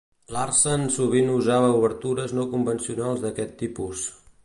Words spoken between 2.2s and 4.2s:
no convencionals d'aquest tipus.